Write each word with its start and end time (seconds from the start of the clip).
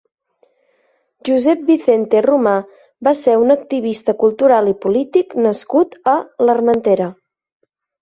Josep 1.29 1.61
Vicente 1.67 2.23
Romà 2.27 2.55
va 3.09 3.15
ser 3.21 3.37
un 3.43 3.57
activista 3.59 4.19
cultural 4.25 4.75
i 4.75 4.77
polític 4.89 5.41
nascut 5.49 5.99
a 6.17 6.21
l'Armentera. 6.51 7.17